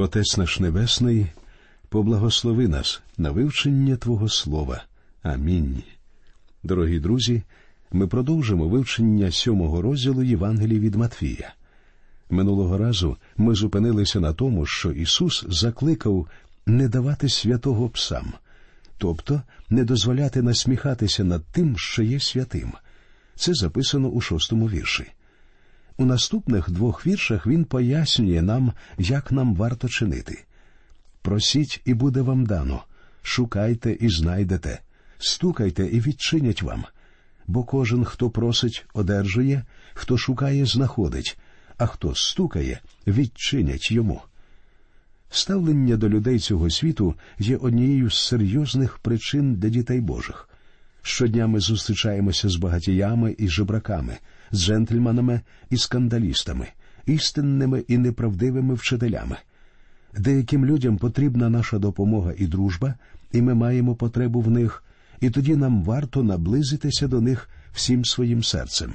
Отець 0.00 0.36
наш 0.36 0.60
Небесний, 0.60 1.26
поблагослови 1.88 2.68
нас 2.68 3.02
на 3.16 3.30
вивчення 3.30 3.96
Твого 3.96 4.28
Слова. 4.28 4.84
Амінь. 5.22 5.82
Дорогі 6.62 6.98
друзі, 6.98 7.42
ми 7.92 8.06
продовжимо 8.06 8.68
вивчення 8.68 9.30
сьомого 9.30 9.82
розділу 9.82 10.22
Євангелії 10.22 10.80
від 10.80 10.94
Матвія. 10.94 11.54
Минулого 12.30 12.78
разу 12.78 13.16
ми 13.36 13.54
зупинилися 13.54 14.20
на 14.20 14.32
тому, 14.32 14.66
що 14.66 14.90
Ісус 14.92 15.44
закликав 15.48 16.26
не 16.66 16.88
давати 16.88 17.28
святого 17.28 17.88
псам, 17.88 18.32
тобто 18.98 19.42
не 19.70 19.84
дозволяти 19.84 20.42
насміхатися 20.42 21.24
над 21.24 21.44
тим, 21.44 21.78
що 21.78 22.02
є 22.02 22.20
святим. 22.20 22.72
Це 23.36 23.54
записано 23.54 24.08
у 24.08 24.20
шостому 24.20 24.68
вірші. 24.68 25.06
У 26.00 26.04
наступних 26.04 26.70
двох 26.70 27.06
віршах 27.06 27.46
він 27.46 27.64
пояснює 27.64 28.42
нам, 28.42 28.72
як 28.98 29.32
нам 29.32 29.54
варто 29.54 29.88
чинити. 29.88 30.44
Просіть, 31.22 31.80
і 31.84 31.94
буде 31.94 32.20
вам 32.20 32.46
дано, 32.46 32.84
шукайте 33.22 33.92
і 34.00 34.08
знайдете, 34.08 34.80
стукайте 35.18 35.86
і 35.86 36.00
відчинять 36.00 36.62
вам. 36.62 36.84
Бо 37.46 37.64
кожен, 37.64 38.04
хто 38.04 38.30
просить, 38.30 38.86
одержує, 38.94 39.64
хто 39.94 40.18
шукає, 40.18 40.66
знаходить, 40.66 41.38
а 41.78 41.86
хто 41.86 42.14
стукає, 42.14 42.80
відчинять 43.06 43.90
йому. 43.90 44.20
Ставлення 45.30 45.96
до 45.96 46.08
людей 46.08 46.38
цього 46.38 46.70
світу 46.70 47.14
є 47.38 47.56
однією 47.56 48.10
з 48.10 48.26
серйозних 48.26 48.98
причин 48.98 49.54
для 49.54 49.68
дітей 49.68 50.00
Божих. 50.00 50.48
Щодня 51.02 51.46
ми 51.46 51.60
зустрічаємося 51.60 52.48
з 52.48 52.56
багатіями 52.56 53.34
і 53.38 53.48
жебраками, 53.48 54.18
джентльменами 54.54 55.40
і 55.70 55.76
скандалістами, 55.76 56.66
істинними 57.06 57.84
і 57.88 57.98
неправдивими 57.98 58.74
вчителями. 58.74 59.36
Деяким 60.16 60.66
людям 60.66 60.96
потрібна 60.96 61.48
наша 61.48 61.78
допомога 61.78 62.32
і 62.36 62.46
дружба, 62.46 62.94
і 63.32 63.42
ми 63.42 63.54
маємо 63.54 63.94
потребу 63.94 64.40
в 64.40 64.50
них, 64.50 64.84
і 65.20 65.30
тоді 65.30 65.56
нам 65.56 65.82
варто 65.82 66.22
наблизитися 66.22 67.08
до 67.08 67.20
них 67.20 67.48
всім 67.72 68.04
своїм 68.04 68.42
серцем. 68.42 68.94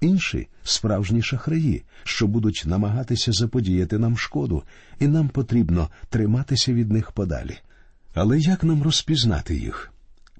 Інші 0.00 0.48
справжні 0.64 1.22
шахраї, 1.22 1.82
що 2.04 2.26
будуть 2.26 2.62
намагатися 2.66 3.32
заподіяти 3.32 3.98
нам 3.98 4.18
шкоду, 4.18 4.62
і 5.00 5.06
нам 5.06 5.28
потрібно 5.28 5.90
триматися 6.08 6.72
від 6.72 6.92
них 6.92 7.12
подалі. 7.12 7.58
Але 8.14 8.38
як 8.38 8.64
нам 8.64 8.82
розпізнати 8.82 9.56
їх? 9.56 9.92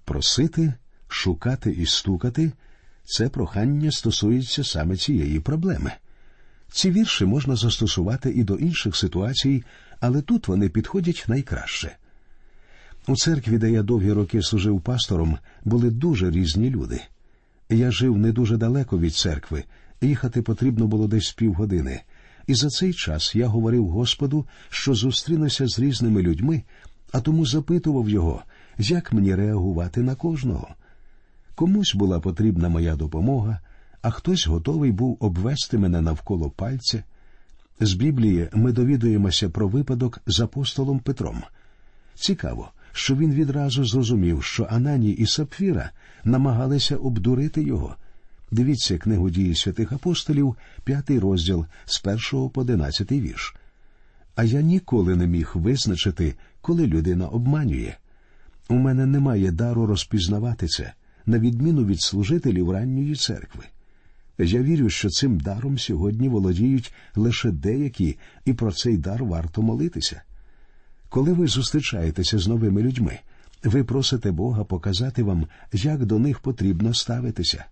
Просити, 0.04 0.74
шукати 1.08 1.70
і 1.70 1.86
стукати 1.86 2.52
це 3.04 3.28
прохання 3.28 3.90
стосується 3.90 4.64
саме 4.64 4.96
цієї 4.96 5.40
проблеми. 5.40 5.92
Ці 6.72 6.90
вірші 6.90 7.24
можна 7.24 7.56
застосувати 7.56 8.30
і 8.30 8.44
до 8.44 8.54
інших 8.54 8.96
ситуацій, 8.96 9.64
але 10.00 10.22
тут 10.22 10.48
вони 10.48 10.68
підходять 10.68 11.24
найкраще. 11.28 11.96
У 13.06 13.16
церкві, 13.16 13.58
де 13.58 13.70
я 13.70 13.82
довгі 13.82 14.12
роки 14.12 14.42
служив 14.42 14.80
пастором, 14.80 15.38
були 15.64 15.90
дуже 15.90 16.30
різні 16.30 16.70
люди. 16.70 17.00
Я 17.68 17.90
жив 17.90 18.18
не 18.18 18.32
дуже 18.32 18.56
далеко 18.56 18.98
від 18.98 19.14
церкви, 19.14 19.64
їхати 20.00 20.42
потрібно 20.42 20.86
було 20.86 21.08
десь 21.08 21.32
півгодини, 21.32 22.00
і 22.46 22.54
за 22.54 22.68
цей 22.68 22.92
час 22.92 23.34
я 23.34 23.46
говорив 23.46 23.88
Господу, 23.88 24.46
що 24.68 24.94
зустрінуся 24.94 25.68
з 25.68 25.78
різними 25.78 26.22
людьми, 26.22 26.62
а 27.12 27.20
тому 27.20 27.46
запитував 27.46 28.08
його, 28.08 28.42
як 28.78 29.12
мені 29.12 29.34
реагувати 29.34 30.02
на 30.02 30.14
кожного. 30.14 30.74
Комусь 31.54 31.94
була 31.94 32.20
потрібна 32.20 32.68
моя 32.68 32.96
допомога, 32.96 33.58
а 34.02 34.10
хтось 34.10 34.46
готовий 34.46 34.92
був 34.92 35.16
обвести 35.20 35.78
мене 35.78 36.00
навколо 36.00 36.50
пальця. 36.50 37.04
З 37.80 37.92
Біблії 37.92 38.48
ми 38.52 38.72
довідуємося 38.72 39.50
про 39.50 39.68
випадок 39.68 40.20
з 40.26 40.40
апостолом 40.40 40.98
Петром. 40.98 41.42
Цікаво, 42.14 42.70
що 42.92 43.16
він 43.16 43.32
відразу 43.32 43.84
зрозумів, 43.84 44.44
що 44.44 44.66
Анані 44.70 45.10
і 45.10 45.26
Сапфіра 45.26 45.90
намагалися 46.24 46.96
обдурити 46.96 47.62
його. 47.62 47.96
Дивіться 48.50 48.98
книгу 48.98 49.30
дії 49.30 49.54
святих 49.54 49.92
апостолів, 49.92 50.56
п'ятий 50.84 51.18
розділ 51.18 51.66
з 51.84 51.98
першого 51.98 52.50
по 52.50 52.60
одинадцятий 52.60 53.20
вірш. 53.20 53.56
А 54.36 54.44
я 54.44 54.60
ніколи 54.60 55.16
не 55.16 55.26
міг 55.26 55.52
визначити, 55.54 56.34
коли 56.60 56.86
людина 56.86 57.26
обманює. 57.26 57.94
У 58.68 58.74
мене 58.74 59.06
немає 59.06 59.50
дару 59.50 59.86
розпізнавати 59.86 60.66
це, 60.66 60.92
на 61.26 61.38
відміну 61.38 61.84
від 61.84 62.00
служителів 62.00 62.70
ранньої 62.70 63.14
церкви. 63.14 63.64
Я 64.38 64.62
вірю, 64.62 64.90
що 64.90 65.08
цим 65.08 65.40
даром 65.40 65.78
сьогодні 65.78 66.28
володіють 66.28 66.94
лише 67.16 67.50
деякі, 67.50 68.18
і 68.44 68.52
про 68.52 68.72
цей 68.72 68.96
дар 68.96 69.24
варто 69.24 69.62
молитися. 69.62 70.22
Коли 71.08 71.32
ви 71.32 71.46
зустрічаєтеся 71.46 72.38
з 72.38 72.48
новими 72.48 72.82
людьми, 72.82 73.18
ви 73.64 73.84
просите 73.84 74.30
Бога 74.30 74.64
показати 74.64 75.22
вам, 75.22 75.46
як 75.72 76.06
до 76.06 76.18
них 76.18 76.40
потрібно 76.40 76.94
ставитися. 76.94 77.64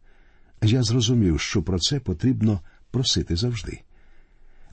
Я 0.63 0.83
зрозумів, 0.83 1.41
що 1.41 1.63
про 1.63 1.79
це 1.79 2.01
потрібно 2.01 2.61
просити 2.91 3.37
завжди. 3.37 3.81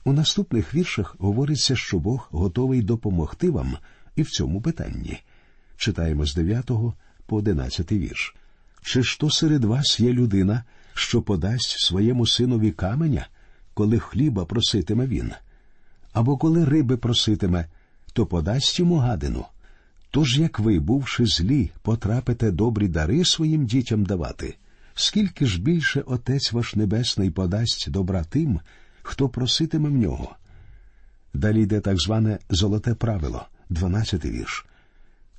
У 0.04 0.12
наступних 0.12 0.74
віршах 0.74 1.16
говориться, 1.18 1.76
що 1.76 1.98
Бог 1.98 2.28
готовий 2.30 2.82
допомогти 2.82 3.50
вам 3.50 3.76
і 4.16 4.22
в 4.22 4.30
цьому 4.30 4.60
питанні. 4.60 5.18
Читаємо 5.76 6.26
з 6.26 6.34
9 6.34 6.70
по 7.26 7.36
11 7.36 7.92
вірш. 7.92 8.34
Чи 8.82 9.02
ж 9.02 9.20
то 9.20 9.30
серед 9.30 9.64
вас 9.64 10.00
є 10.00 10.12
людина, 10.12 10.64
що 10.94 11.22
подасть 11.22 11.78
своєму 11.78 12.26
синові 12.26 12.70
каменя, 12.70 13.26
коли 13.74 13.98
хліба 13.98 14.44
проситиме 14.44 15.06
він? 15.06 15.32
Або 16.12 16.36
коли 16.36 16.64
риби 16.64 16.96
проситиме, 16.96 17.66
то 18.12 18.26
подасть 18.26 18.78
йому 18.78 18.96
гадину. 18.96 19.44
Тож 20.10 20.38
як 20.38 20.58
ви, 20.58 20.78
бувши 20.78 21.26
злі, 21.26 21.70
потрапите 21.82 22.50
добрі 22.50 22.88
дари 22.88 23.24
своїм 23.24 23.66
дітям 23.66 24.04
давати, 24.04 24.56
скільки 24.94 25.46
ж 25.46 25.62
більше 25.62 26.00
Отець 26.00 26.52
ваш 26.52 26.74
Небесний 26.74 27.30
подасть 27.30 27.90
добра 27.90 28.24
тим, 28.24 28.60
хто 29.02 29.28
проситиме 29.28 29.88
в 29.88 29.96
нього? 29.96 30.36
Далі 31.34 31.62
йде 31.62 31.80
так 31.80 32.00
зване 32.00 32.38
золоте 32.50 32.94
правило, 32.94 33.46
дванадцятий 33.68 34.30
вірш. 34.30 34.66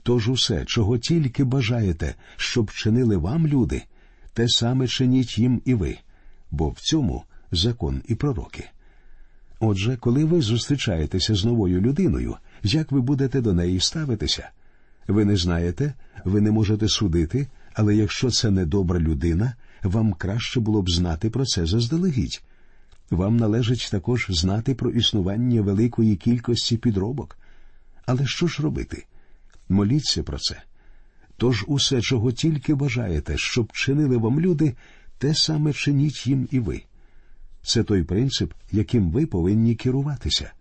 Тож 0.03 0.29
усе, 0.29 0.65
чого 0.65 0.97
тільки 0.97 1.43
бажаєте, 1.43 2.15
щоб 2.37 2.71
чинили 2.71 3.17
вам 3.17 3.47
люди, 3.47 3.83
те 4.33 4.49
саме 4.49 4.87
чиніть 4.87 5.37
їм 5.37 5.61
і 5.65 5.73
ви, 5.73 5.97
бо 6.51 6.69
в 6.69 6.79
цьому 6.79 7.23
закон 7.51 8.01
і 8.07 8.15
пророки. 8.15 8.69
Отже, 9.59 9.97
коли 9.97 10.25
ви 10.25 10.41
зустрічаєтеся 10.41 11.35
з 11.35 11.45
новою 11.45 11.81
людиною, 11.81 12.35
як 12.63 12.91
ви 12.91 13.01
будете 13.01 13.41
до 13.41 13.53
неї 13.53 13.79
ставитися? 13.79 14.49
Ви 15.07 15.25
не 15.25 15.37
знаєте, 15.37 15.93
ви 16.25 16.41
не 16.41 16.51
можете 16.51 16.87
судити, 16.87 17.47
але 17.73 17.95
якщо 17.95 18.29
це 18.29 18.51
не 18.51 18.65
добра 18.65 18.99
людина, 18.99 19.55
вам 19.83 20.13
краще 20.13 20.59
було 20.59 20.81
б 20.81 20.89
знати 20.89 21.29
про 21.29 21.45
це 21.45 21.65
заздалегідь. 21.65 22.41
Вам 23.09 23.37
належить 23.37 23.89
також 23.91 24.27
знати 24.29 24.75
про 24.75 24.89
існування 24.89 25.61
великої 25.61 26.15
кількості 26.15 26.77
підробок. 26.77 27.37
Але 28.05 28.25
що 28.25 28.47
ж 28.47 28.63
робити? 28.63 29.05
Моліться 29.71 30.23
про 30.23 30.37
це. 30.37 30.61
Тож 31.37 31.65
усе, 31.67 32.01
чого 32.01 32.31
тільки 32.31 32.75
бажаєте, 32.75 33.37
щоб 33.37 33.71
чинили 33.71 34.17
вам 34.17 34.39
люди, 34.39 34.75
те 35.17 35.35
саме 35.35 35.73
чиніть 35.73 36.27
їм 36.27 36.47
і 36.51 36.59
ви. 36.59 36.81
Це 37.63 37.83
той 37.83 38.03
принцип, 38.03 38.53
яким 38.71 39.11
ви 39.11 39.25
повинні 39.25 39.75
керуватися. 39.75 40.51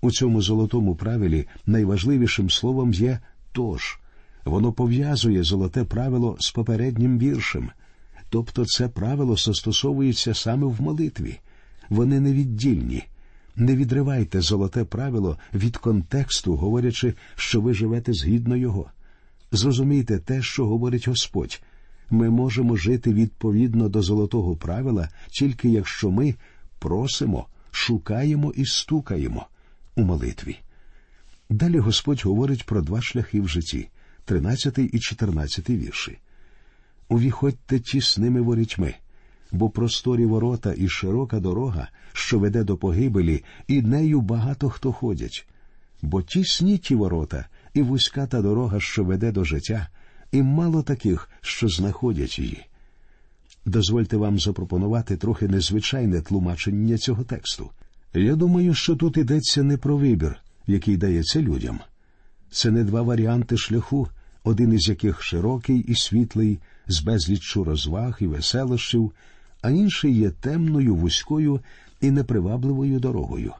У 0.00 0.10
цьому 0.10 0.42
золотому 0.42 0.96
правилі 0.96 1.46
найважливішим 1.66 2.50
словом 2.50 2.92
є 2.92 3.18
тож. 3.52 3.98
Воно 4.44 4.72
пов'язує 4.72 5.42
золоте 5.42 5.84
правило 5.84 6.36
з 6.40 6.50
попереднім 6.50 7.18
віршем. 7.18 7.70
Тобто 8.30 8.64
це 8.66 8.88
правило 8.88 9.36
застосовується 9.36 10.34
саме 10.34 10.66
в 10.66 10.82
молитві. 10.82 11.40
Вони 11.88 12.20
невіддільні. 12.20 13.04
Не 13.60 13.76
відривайте 13.76 14.40
золоте 14.40 14.84
правило 14.84 15.38
від 15.54 15.76
контексту, 15.76 16.56
говорячи, 16.56 17.14
що 17.36 17.60
ви 17.60 17.74
живете 17.74 18.12
згідно 18.12 18.56
його. 18.56 18.90
Зрозумійте 19.52 20.18
те, 20.18 20.42
що 20.42 20.66
говорить 20.66 21.08
Господь. 21.08 21.60
Ми 22.10 22.30
можемо 22.30 22.76
жити 22.76 23.12
відповідно 23.12 23.88
до 23.88 24.02
золотого 24.02 24.56
правила, 24.56 25.08
тільки 25.30 25.68
якщо 25.68 26.10
ми 26.10 26.34
просимо, 26.78 27.46
шукаємо 27.70 28.52
і 28.56 28.66
стукаємо 28.66 29.46
у 29.94 30.02
молитві. 30.02 30.56
Далі 31.50 31.78
Господь 31.78 32.22
говорить 32.24 32.66
про 32.66 32.82
два 32.82 33.02
шляхи 33.02 33.40
в 33.40 33.48
житті 33.48 33.88
13 34.24 34.78
і 34.78 34.98
14 34.98 35.70
вірші. 35.70 36.18
Увіходьте 37.08 37.78
тісними 37.78 38.40
ворітьми, 38.40 38.94
бо 39.52 39.70
просторі 39.70 40.26
ворота 40.26 40.74
і 40.76 40.88
широка 40.88 41.40
дорога, 41.40 41.88
що 42.12 42.38
веде 42.38 42.64
до 42.64 42.76
погибелі, 42.76 43.44
і 43.66 43.82
нею 43.82 44.20
багато 44.20 44.70
хто 44.70 44.92
ходять. 44.92 45.48
Бо 46.02 46.22
тісні 46.22 46.78
ті 46.78 46.94
ворота, 46.94 47.44
і 47.74 47.82
вузька 47.82 48.26
та 48.26 48.42
дорога, 48.42 48.80
що 48.80 49.04
веде 49.04 49.32
до 49.32 49.44
життя, 49.44 49.88
і 50.32 50.42
мало 50.42 50.82
таких, 50.82 51.30
що 51.40 51.68
знаходять 51.68 52.38
її. 52.38 52.66
Дозвольте 53.66 54.16
вам 54.16 54.38
запропонувати 54.38 55.16
трохи 55.16 55.48
незвичайне 55.48 56.20
тлумачення 56.20 56.98
цього 56.98 57.24
тексту. 57.24 57.70
Я 58.14 58.36
думаю, 58.36 58.74
що 58.74 58.96
тут 58.96 59.16
йдеться 59.16 59.62
не 59.62 59.76
про 59.76 59.96
вибір, 59.96 60.36
який 60.66 60.96
дається 60.96 61.40
людям. 61.40 61.78
Це 62.50 62.70
не 62.70 62.84
два 62.84 63.02
варіанти 63.02 63.56
шляху, 63.56 64.08
один 64.44 64.72
із 64.72 64.88
яких 64.88 65.22
широкий 65.22 65.78
і 65.78 65.94
світлий, 65.94 66.58
з 66.86 67.00
безліччю 67.00 67.64
розваг 67.64 68.16
і 68.20 68.26
веселощів, 68.26 69.12
а 69.62 69.70
інший 69.70 70.14
є 70.14 70.30
темною, 70.30 70.94
вузькою 70.94 71.60
і 72.00 72.10
непривабливою 72.10 73.00
дорогою. 73.00 73.52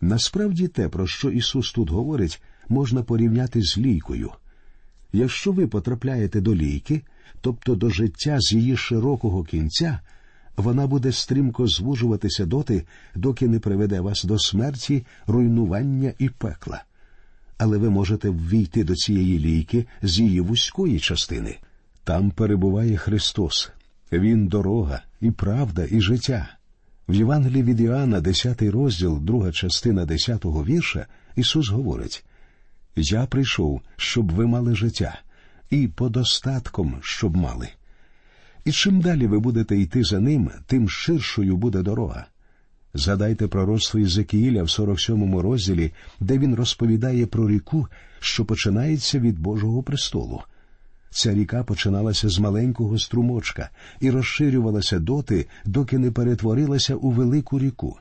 Насправді 0.00 0.68
те, 0.68 0.88
про 0.88 1.06
що 1.06 1.30
Ісус 1.30 1.72
тут 1.72 1.90
говорить, 1.90 2.42
можна 2.68 3.02
порівняти 3.02 3.62
з 3.62 3.78
лійкою. 3.78 4.30
Якщо 5.12 5.52
ви 5.52 5.66
потрапляєте 5.66 6.40
до 6.40 6.54
лійки, 6.54 7.02
тобто 7.40 7.74
до 7.74 7.90
життя 7.90 8.40
з 8.40 8.52
її 8.52 8.76
широкого 8.76 9.44
кінця, 9.44 10.00
вона 10.56 10.86
буде 10.86 11.12
стрімко 11.12 11.66
звужуватися 11.66 12.46
доти, 12.46 12.84
доки 13.14 13.48
не 13.48 13.60
приведе 13.60 14.00
вас 14.00 14.24
до 14.24 14.38
смерті, 14.38 15.06
руйнування 15.26 16.12
і 16.18 16.28
пекла. 16.28 16.84
Але 17.58 17.78
ви 17.78 17.90
можете 17.90 18.30
ввійти 18.30 18.84
до 18.84 18.94
цієї 18.94 19.38
лійки 19.38 19.86
з 20.02 20.18
її 20.18 20.40
вузької 20.40 21.00
частини. 21.00 21.56
Там 22.04 22.30
перебуває 22.30 22.96
Христос. 22.96 23.72
Він 24.12 24.46
дорога, 24.46 25.02
і 25.20 25.30
правда, 25.30 25.86
і 25.90 26.00
життя. 26.00 26.48
В 27.08 27.14
Євангелії 27.14 27.62
від 27.62 27.80
Іоанна, 27.80 28.20
10 28.20 28.62
розділ, 28.62 29.18
друга 29.22 29.52
частина 29.52 30.04
10 30.04 30.44
вірша, 30.44 31.06
Ісус 31.36 31.68
говорить 31.68 32.24
Я 32.96 33.26
прийшов, 33.26 33.80
щоб 33.96 34.32
ви 34.32 34.46
мали 34.46 34.74
життя, 34.74 35.20
і 35.70 35.88
подостатком, 35.88 36.98
щоб 37.02 37.36
мали. 37.36 37.68
І 38.64 38.72
чим 38.72 39.00
далі 39.00 39.26
ви 39.26 39.38
будете 39.38 39.78
йти 39.78 40.04
за 40.04 40.20
ним, 40.20 40.50
тим 40.66 40.88
ширшою 40.88 41.56
буде 41.56 41.82
дорога. 41.82 42.26
Згадайте 42.94 43.48
пророцтво 43.48 44.00
Ізекіїля 44.00 44.62
в 44.62 44.70
47 44.70 45.38
розділі, 45.38 45.92
де 46.20 46.38
він 46.38 46.54
розповідає 46.54 47.26
про 47.26 47.48
ріку, 47.48 47.88
що 48.20 48.44
починається 48.44 49.18
від 49.18 49.38
Божого 49.38 49.82
престолу. 49.82 50.42
Ця 51.16 51.34
ріка 51.34 51.64
починалася 51.64 52.28
з 52.28 52.38
маленького 52.38 52.98
струмочка 52.98 53.70
і 54.00 54.10
розширювалася 54.10 54.98
доти, 54.98 55.46
доки 55.64 55.98
не 55.98 56.10
перетворилася 56.10 56.94
у 56.94 57.10
велику 57.10 57.58
ріку. 57.58 57.98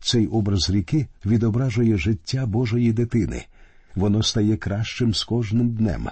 Цей 0.00 0.26
образ 0.26 0.70
ріки 0.70 1.06
відображує 1.24 1.98
життя 1.98 2.46
Божої 2.46 2.92
дитини. 2.92 3.44
Воно 3.94 4.22
стає 4.22 4.56
кращим 4.56 5.14
з 5.14 5.24
кожним 5.24 5.70
днем. 5.70 6.08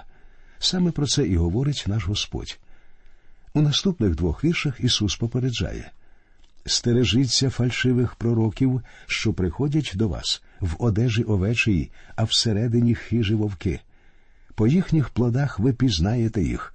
Саме 0.59 0.91
про 0.91 1.07
це 1.07 1.27
і 1.27 1.35
говорить 1.35 1.83
наш 1.87 2.07
Господь. 2.07 2.59
У 3.53 3.61
наступних 3.61 4.15
двох 4.15 4.43
віршах 4.43 4.79
Ісус 4.79 5.15
попереджає 5.15 5.91
стережіться 6.65 7.49
фальшивих 7.49 8.15
пророків, 8.15 8.81
що 9.07 9.33
приходять 9.33 9.91
до 9.95 10.07
вас 10.07 10.43
в 10.59 10.75
одежі 10.79 11.23
овечій, 11.23 11.91
а 12.15 12.23
всередині 12.23 12.95
хижі 12.95 13.35
вовки. 13.35 13.79
По 14.55 14.67
їхніх 14.67 15.09
плодах 15.09 15.59
ви 15.59 15.73
пізнаєте 15.73 16.43
їх, 16.43 16.73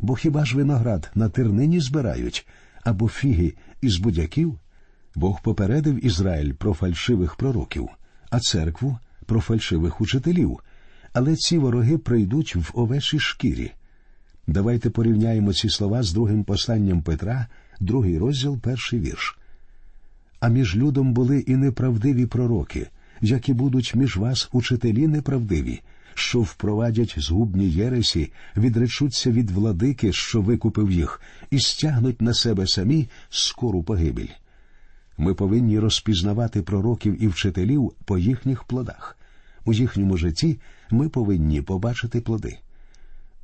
бо 0.00 0.14
хіба 0.14 0.44
ж 0.44 0.56
виноград 0.56 1.10
на 1.14 1.28
тернині 1.28 1.80
збирають 1.80 2.46
або 2.84 3.08
фіги 3.08 3.54
із 3.80 3.96
будяків? 3.96 4.58
Бог 5.14 5.42
попередив 5.42 6.06
Ізраїль 6.06 6.52
про 6.52 6.74
фальшивих 6.74 7.36
пророків, 7.36 7.88
а 8.30 8.40
церкву 8.40 8.98
про 9.26 9.40
фальшивих 9.40 10.00
учителів. 10.00 10.58
Але 11.12 11.36
ці 11.36 11.58
вороги 11.58 11.98
прийдуть 11.98 12.56
в 12.56 12.70
овечій 12.74 13.18
шкірі. 13.18 13.72
Давайте 14.46 14.90
порівняємо 14.90 15.52
ці 15.52 15.68
слова 15.68 16.02
з 16.02 16.12
другим 16.12 16.44
посланням 16.44 17.02
Петра, 17.02 17.46
другий 17.80 18.18
розділ, 18.18 18.58
перший 18.58 19.00
вірш. 19.00 19.38
А 20.40 20.48
між 20.48 20.76
людом 20.76 21.12
були 21.12 21.38
і 21.38 21.56
неправдиві 21.56 22.26
пророки, 22.26 22.88
які 23.20 23.52
будуть 23.54 23.94
між 23.94 24.16
вас 24.16 24.48
учителі 24.52 25.06
неправдиві, 25.06 25.80
що 26.14 26.40
впровадять 26.40 27.14
згубні 27.18 27.70
єресі, 27.70 28.32
відречуться 28.56 29.30
від 29.30 29.50
владики, 29.50 30.12
що 30.12 30.40
викупив 30.40 30.90
їх, 30.90 31.20
і 31.50 31.58
стягнуть 31.58 32.22
на 32.22 32.34
себе 32.34 32.66
самі 32.66 33.08
скору 33.30 33.82
погибель. 33.82 34.28
Ми 35.18 35.34
повинні 35.34 35.78
розпізнавати 35.78 36.62
пророків 36.62 37.22
і 37.22 37.28
вчителів 37.28 37.92
по 38.04 38.18
їхніх 38.18 38.64
плодах. 38.64 39.18
У 39.64 39.72
їхньому 39.72 40.16
житті 40.16 40.58
ми 40.90 41.08
повинні 41.08 41.62
побачити 41.62 42.20
плоди. 42.20 42.58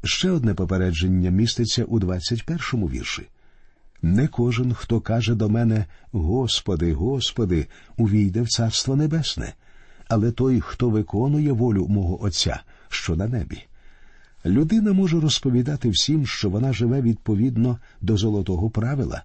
Ще 0.05 0.31
одне 0.31 0.55
попередження 0.55 1.31
міститься 1.31 1.85
у 1.85 2.01
21-му 2.01 2.87
вірші. 2.87 3.29
Не 4.03 4.29
кожен, 4.29 4.75
хто 4.75 5.01
каже 5.01 5.35
до 5.35 5.49
мене 5.49 5.87
Господи, 6.13 6.93
Господи, 6.93 7.67
увійде 7.97 8.43
в 8.43 8.49
Царство 8.49 8.97
Небесне, 8.97 9.55
але 10.09 10.31
той, 10.33 10.61
хто 10.61 10.91
виконує 10.91 11.53
волю 11.53 11.87
мого 11.89 12.25
Отця, 12.25 12.61
що 12.89 13.17
на 13.17 13.27
небі. 13.27 13.65
Людина 14.47 14.93
може 14.93 15.21
розповідати 15.21 15.91
всім, 15.91 16.27
що 16.27 16.51
вона 16.51 16.73
живе 16.73 17.01
відповідно 17.01 17.79
до 18.01 18.17
золотого 18.17 18.71
правила, 18.71 19.23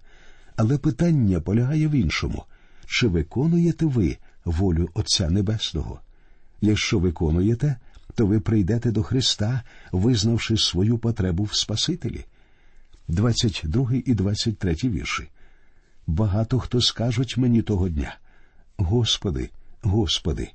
але 0.56 0.78
питання 0.78 1.40
полягає 1.40 1.88
в 1.88 1.92
іншому 1.92 2.44
чи 2.86 3.08
виконуєте 3.08 3.86
ви 3.86 4.18
волю 4.46 4.90
Отця 4.94 5.30
Небесного? 5.30 6.00
Якщо 6.62 7.00
виконуєте, 7.00 7.76
то 8.16 8.26
ви 8.26 8.40
прийдете 8.40 8.92
до 8.92 9.04
Христа, 9.04 9.62
визнавши 9.92 10.58
свою 10.58 10.98
потребу 10.98 11.44
в 11.44 11.56
Спасителі. 11.56 12.26
22 13.08 13.92
і 14.06 14.14
23 14.14 14.76
вірші. 14.84 15.30
Багато 16.08 16.60
хто 16.60 16.82
скажуть 16.82 17.38
мені 17.38 17.62
того 17.62 17.90
дня. 17.90 18.18
Господи, 18.78 19.50
Господи, 19.82 20.52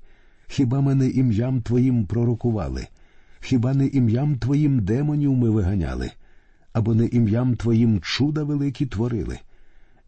хіба 0.48 0.80
мене 0.80 1.08
ім'ям 1.08 1.62
Твоїм 1.62 2.06
пророкували, 2.06 2.86
хіба 3.40 3.74
не 3.74 3.86
ім'ям 3.86 4.38
Твоїм 4.38 4.80
демонів 4.80 5.34
ми 5.34 5.50
виганяли, 5.50 6.10
або 6.72 6.94
не 6.94 7.06
ім'ям 7.06 7.56
Твоїм 7.56 8.00
чуда 8.00 8.42
великі 8.42 8.86
творили? 8.86 9.38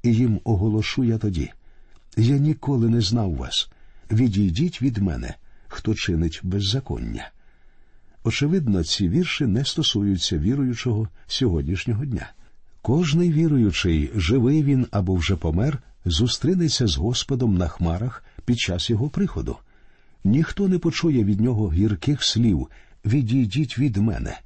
І 0.02 0.14
їм 0.14 0.40
оголошу 0.44 1.04
я 1.04 1.18
тоді. 1.18 1.50
Я 2.16 2.38
ніколи 2.38 2.88
не 2.88 3.00
знав 3.00 3.34
вас. 3.34 3.70
Відійдіть 4.10 4.82
від 4.82 4.98
мене, 4.98 5.34
хто 5.68 5.94
чинить 5.94 6.40
беззаконня. 6.42 7.30
Очевидно, 8.24 8.84
ці 8.84 9.08
вірші 9.08 9.46
не 9.46 9.64
стосуються 9.64 10.38
віруючого 10.38 11.08
сьогоднішнього 11.26 12.04
дня. 12.04 12.32
Кожний 12.82 13.32
віруючий, 13.32 14.10
живий 14.14 14.62
він 14.62 14.86
або 14.90 15.14
вже 15.14 15.36
помер, 15.36 15.78
зустрінеться 16.04 16.86
з 16.86 16.96
Господом 16.96 17.58
на 17.58 17.68
хмарах 17.68 18.24
під 18.44 18.58
час 18.58 18.90
його 18.90 19.08
приходу. 19.08 19.56
Ніхто 20.24 20.68
не 20.68 20.78
почує 20.78 21.24
від 21.24 21.40
нього 21.40 21.72
гірких 21.72 22.22
слів 22.22 22.68
Відійдіть 23.04 23.78
від 23.78 23.96
мене. 23.96 24.38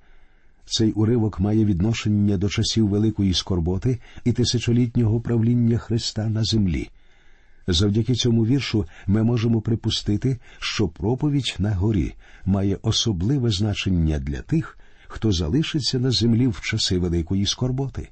Цей 0.67 0.93
уривок 0.93 1.41
має 1.41 1.65
відношення 1.65 2.37
до 2.37 2.49
часів 2.49 2.89
великої 2.89 3.35
скорботи 3.35 3.99
і 4.25 4.33
тисячолітнього 4.33 5.21
правління 5.21 5.79
Христа 5.79 6.29
на 6.29 6.45
землі. 6.45 6.91
Завдяки 7.67 8.15
цьому 8.15 8.47
віршу 8.47 8.87
ми 9.07 9.23
можемо 9.23 9.61
припустити, 9.61 10.39
що 10.59 10.89
проповідь 10.89 11.57
на 11.59 11.75
горі 11.75 12.15
має 12.45 12.79
особливе 12.83 13.51
значення 13.51 14.19
для 14.19 14.43
тих, 14.43 14.79
хто 15.07 15.33
залишиться 15.33 15.99
на 15.99 16.11
землі 16.11 16.47
в 16.47 16.61
часи 16.61 16.99
великої 16.99 17.47
скорботи. 17.47 18.09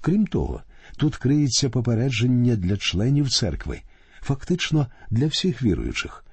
Крім 0.00 0.26
того, 0.26 0.62
тут 0.96 1.16
криється 1.16 1.70
попередження 1.70 2.56
для 2.56 2.76
членів 2.76 3.30
церкви, 3.30 3.80
фактично 4.20 4.86
для 5.10 5.26
всіх 5.26 5.62
віруючих. 5.62 6.25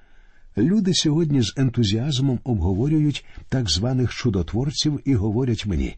Люди 0.56 0.94
сьогодні 0.94 1.42
з 1.42 1.54
ентузіазмом 1.56 2.38
обговорюють 2.44 3.24
так 3.48 3.70
званих 3.70 4.14
чудотворців 4.14 5.00
і 5.04 5.14
говорять 5.14 5.66
мені 5.66 5.96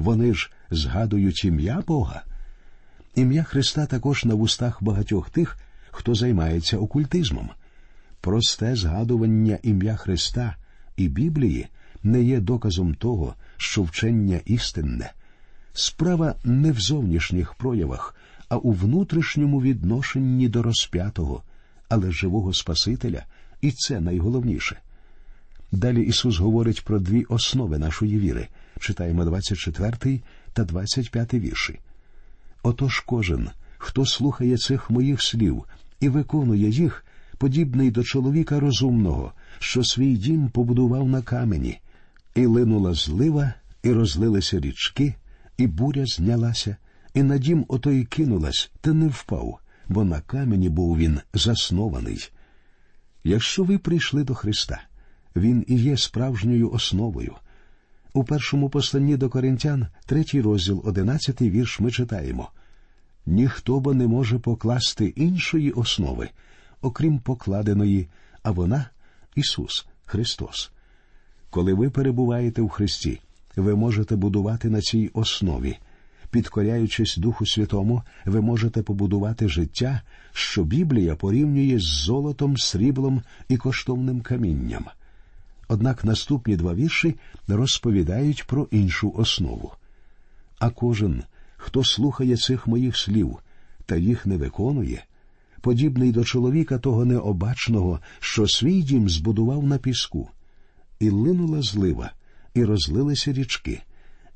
вони 0.00 0.34
ж 0.34 0.50
згадують 0.70 1.44
ім'я 1.44 1.82
Бога. 1.86 2.22
Ім'я 3.14 3.42
Христа 3.42 3.86
також 3.86 4.24
на 4.24 4.34
вустах 4.34 4.82
багатьох 4.82 5.30
тих, 5.30 5.58
хто 5.90 6.14
займається 6.14 6.78
окультизмом. 6.78 7.50
Просте 8.20 8.76
згадування 8.76 9.58
ім'я 9.62 9.96
Христа 9.96 10.56
і 10.96 11.08
Біблії 11.08 11.68
не 12.02 12.22
є 12.22 12.40
доказом 12.40 12.94
того, 12.94 13.34
що 13.56 13.82
вчення 13.82 14.40
істинне. 14.44 15.12
Справа 15.72 16.34
не 16.44 16.72
в 16.72 16.80
зовнішніх 16.80 17.54
проявах, 17.54 18.16
а 18.48 18.56
у 18.56 18.72
внутрішньому 18.72 19.62
відношенні 19.62 20.48
до 20.48 20.62
розп'ятого, 20.62 21.42
але 21.88 22.10
живого 22.10 22.54
Спасителя, 22.54 23.24
і 23.60 23.70
це 23.70 24.00
найголовніше. 24.00 24.76
Далі 25.72 26.02
Ісус 26.02 26.38
говорить 26.38 26.84
про 26.84 26.98
дві 26.98 27.24
основи 27.24 27.78
нашої 27.78 28.18
віри. 28.18 28.48
Читаємо 28.80 29.24
24 29.24 30.20
та 30.52 30.64
25 30.64 31.34
вірші. 31.34 31.78
Отож 32.62 33.00
кожен, 33.00 33.50
хто 33.78 34.06
слухає 34.06 34.56
цих 34.56 34.90
моїх 34.90 35.22
слів 35.22 35.64
і 36.00 36.08
виконує 36.08 36.70
їх, 36.70 37.04
подібний 37.38 37.90
до 37.90 38.04
чоловіка 38.04 38.60
розумного, 38.60 39.32
що 39.58 39.84
свій 39.84 40.16
дім 40.16 40.48
побудував 40.48 41.08
на 41.08 41.22
камені, 41.22 41.80
і 42.34 42.46
линула 42.46 42.94
злива, 42.94 43.54
і 43.82 43.92
розлилися 43.92 44.60
річки, 44.60 45.14
і 45.56 45.66
буря 45.66 46.06
знялася, 46.06 46.76
і 47.14 47.22
на 47.22 47.38
дім 47.38 47.64
отой 47.68 48.04
кинулась, 48.04 48.70
та 48.80 48.92
не 48.92 49.08
впав, 49.08 49.58
бо 49.88 50.04
на 50.04 50.20
камені 50.20 50.68
був 50.68 50.96
він 50.96 51.20
заснований. 51.34 52.30
Якщо 53.24 53.64
ви 53.64 53.78
прийшли 53.78 54.24
до 54.24 54.34
Христа, 54.34 54.80
Він 55.36 55.64
і 55.68 55.76
є 55.76 55.96
справжньою 55.96 56.70
основою. 56.70 57.34
У 58.12 58.24
першому 58.24 58.70
посланні 58.70 59.16
до 59.16 59.28
коринтян, 59.28 59.86
третій 60.06 60.40
розділ, 60.40 60.82
одинадцятий 60.84 61.50
вірш, 61.50 61.80
ми 61.80 61.90
читаємо 61.90 62.50
ніхто 63.26 63.80
бо 63.80 63.94
не 63.94 64.06
може 64.06 64.38
покласти 64.38 65.06
іншої 65.06 65.70
основи, 65.70 66.30
окрім 66.82 67.18
покладеної, 67.18 68.08
а 68.42 68.50
вона 68.50 68.90
Ісус 69.34 69.86
Христос. 70.04 70.70
Коли 71.50 71.74
ви 71.74 71.90
перебуваєте 71.90 72.62
в 72.62 72.68
Христі, 72.68 73.20
ви 73.56 73.76
можете 73.76 74.16
будувати 74.16 74.70
на 74.70 74.80
цій 74.80 75.10
основі. 75.12 75.76
Підкоряючись 76.30 77.16
Духу 77.16 77.46
Святому, 77.46 78.02
ви 78.26 78.40
можете 78.40 78.82
побудувати 78.82 79.48
життя, 79.48 80.00
що 80.32 80.64
Біблія 80.64 81.16
порівнює 81.16 81.78
з 81.78 82.04
золотом, 82.04 82.56
сріблом 82.56 83.22
і 83.48 83.56
коштовним 83.56 84.20
камінням. 84.20 84.84
Однак 85.68 86.04
наступні 86.04 86.56
два 86.56 86.74
вірші 86.74 87.14
розповідають 87.48 88.44
про 88.46 88.68
іншу 88.70 89.12
основу. 89.16 89.72
А 90.58 90.70
кожен, 90.70 91.22
хто 91.56 91.84
слухає 91.84 92.36
цих 92.36 92.66
моїх 92.66 92.96
слів 92.96 93.38
та 93.86 93.96
їх 93.96 94.26
не 94.26 94.36
виконує, 94.36 95.04
подібний 95.60 96.12
до 96.12 96.24
чоловіка 96.24 96.78
того 96.78 97.04
необачного, 97.04 98.00
що 98.20 98.48
свій 98.48 98.82
дім 98.82 99.08
збудував 99.08 99.66
на 99.66 99.78
піску, 99.78 100.28
і 101.00 101.10
линула 101.10 101.62
злива, 101.62 102.12
і 102.54 102.64
розлилися 102.64 103.32
річки, 103.32 103.80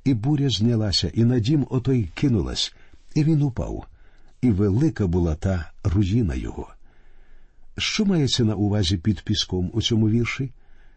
і 0.04 0.14
буря 0.14 0.50
знялася, 0.50 1.11
і 1.14 1.25
на 1.25 1.38
дім 1.38 1.66
отой 1.70 2.08
кинулась, 2.14 2.75
і 3.14 3.25
він 3.25 3.42
упав, 3.42 3.87
і 4.42 4.50
велика 4.50 5.06
була 5.06 5.34
та 5.34 5.70
руїна 5.84 6.34
його. 6.34 6.68
Що 7.78 8.04
мається 8.04 8.44
на 8.44 8.54
увазі 8.54 8.96
під 8.96 9.23
піском 9.23 9.70
у 9.73 9.82
цьому 9.82 10.08
вірші? 10.08 10.50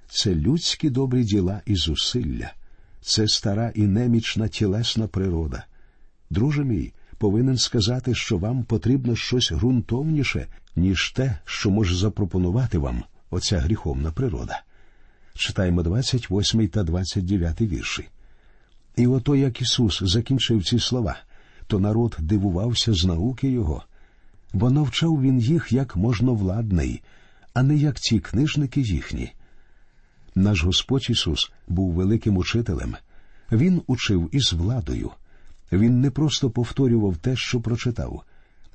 Це 0.09 0.35
людські 0.35 0.89
добрі 0.89 1.23
діла 1.23 1.61
і 1.65 1.75
зусилля, 1.75 2.53
це 3.01 3.27
стара 3.27 3.71
і 3.75 3.81
немічна 3.81 4.47
тілесна 4.47 5.07
природа. 5.07 5.65
Друже 6.29 6.63
мій, 6.63 6.93
повинен 7.17 7.57
сказати, 7.57 8.15
що 8.15 8.37
вам 8.37 8.63
потрібно 8.63 9.15
щось 9.15 9.51
ґрунтовніше, 9.51 10.47
ніж 10.75 11.11
те, 11.11 11.37
що 11.45 11.69
може 11.69 11.95
запропонувати 11.95 12.77
вам 12.77 13.03
оця 13.29 13.59
гріховна 13.59 14.11
природа. 14.11 14.61
Читаємо 15.35 15.83
28 15.83 16.67
та 16.67 16.83
29 16.83 17.61
вірші. 17.61 18.07
І 18.97 19.07
ото 19.07 19.35
як 19.35 19.61
Ісус 19.61 20.03
закінчив 20.03 20.63
ці 20.63 20.79
слова, 20.79 21.17
то 21.67 21.79
народ 21.79 22.17
дивувався 22.19 22.93
з 22.93 23.05
науки 23.05 23.49
Його, 23.49 23.83
бо 24.53 24.69
навчав 24.69 25.21
він 25.21 25.39
їх 25.39 25.71
як 25.71 25.95
можновладний, 25.95 27.01
а 27.53 27.63
не 27.63 27.75
як 27.75 27.99
ці 27.99 28.19
книжники 28.19 28.81
їхні. 28.81 29.31
Наш 30.35 30.63
Господь 30.63 31.09
Ісус 31.09 31.51
був 31.67 31.93
великим 31.93 32.37
учителем. 32.37 32.95
Він 33.51 33.81
учив 33.87 34.29
із 34.31 34.53
владою. 34.53 35.11
Він 35.71 36.01
не 36.01 36.11
просто 36.11 36.49
повторював 36.49 37.17
те, 37.17 37.35
що 37.35 37.61
прочитав. 37.61 38.23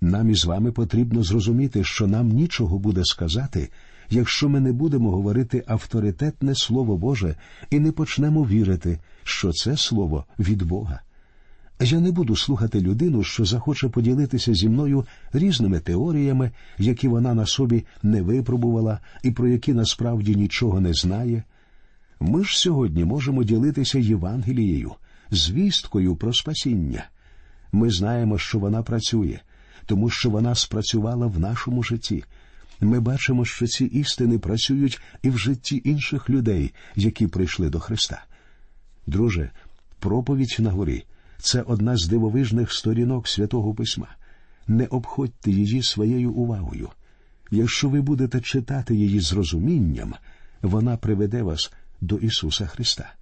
Нам 0.00 0.31
із 0.31 0.45
вами 0.45 0.73
потрібно 0.73 1.23
зрозуміти, 1.23 1.85
що 1.85 2.07
нам 2.07 2.29
нічого 2.29 2.79
буде 2.79 3.05
сказати, 3.05 3.71
якщо 4.12 4.49
ми 4.49 4.61
не 4.61 4.73
будемо 4.73 5.11
говорити 5.11 5.64
авторитетне 5.66 6.54
Слово 6.54 6.97
Боже 6.97 7.37
і 7.71 7.81
не 7.81 7.92
почнемо 7.92 8.45
вірити, 8.45 8.99
що 9.25 9.52
це 9.52 9.76
слово 9.76 10.25
від 10.38 10.62
Бога. 10.62 11.00
Я 11.81 12.00
не 12.00 12.12
буду 12.12 12.37
слухати 12.37 12.81
людину, 12.81 13.25
що 13.25 13.45
захоче 13.45 13.88
поділитися 13.88 14.54
зі 14.54 14.69
мною 14.69 15.07
різними 15.33 15.81
теоріями, 15.81 16.50
які 16.78 17.09
вона 17.09 17.35
на 17.35 17.47
собі 17.47 17.85
не 18.02 18.23
випробувала 18.23 18.99
і 19.23 19.31
про 19.31 19.49
які 19.49 19.73
насправді 19.73 20.37
нічого 20.37 20.81
не 20.81 20.92
знає. 20.92 21.42
Ми 22.21 22.45
ж 22.45 22.59
сьогодні 22.59 23.04
можемо 23.04 23.45
ділитися 23.45 23.99
Євангелією, 23.99 24.92
звісткою 25.31 26.16
про 26.16 26.33
спасіння. 26.33 27.04
Ми 27.73 27.90
знаємо, 27.90 28.38
що 28.38 28.59
вона 28.59 28.83
працює, 28.83 29.38
тому 29.87 30.11
що 30.11 30.31
вона 30.31 30.54
спрацювала 30.54 31.26
в 31.26 31.38
нашому 31.38 31.83
житті. 31.83 32.25
Ми 32.82 33.00
бачимо, 33.00 33.44
що 33.44 33.66
ці 33.66 33.84
істини 33.84 34.38
працюють 34.38 35.00
і 35.22 35.30
в 35.30 35.38
житті 35.38 35.82
інших 35.84 36.30
людей, 36.30 36.74
які 36.96 37.26
прийшли 37.26 37.70
до 37.70 37.80
Христа. 37.80 38.24
Друже, 39.06 39.50
проповідь 39.98 40.56
на 40.58 40.70
горі 40.70 41.04
це 41.38 41.62
одна 41.62 41.96
з 41.96 42.06
дивовижних 42.06 42.72
сторінок 42.72 43.28
святого 43.28 43.74
письма. 43.74 44.06
Не 44.68 44.86
обходьте 44.86 45.50
її 45.50 45.82
своєю 45.82 46.32
увагою. 46.32 46.88
Якщо 47.50 47.88
ви 47.88 48.00
будете 48.00 48.40
читати 48.40 48.94
її 48.94 49.20
з 49.20 49.32
розумінням, 49.32 50.14
вона 50.62 50.96
приведе 50.96 51.42
вас 51.42 51.72
до 52.00 52.16
Ісуса 52.16 52.66
Христа. 52.66 53.12